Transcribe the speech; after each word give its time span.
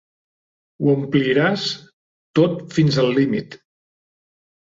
Ho 0.85 0.93
ompliràs 0.93 1.65
tot 2.39 2.57
fins 2.77 2.99
al 3.05 3.13
límit. 3.19 3.59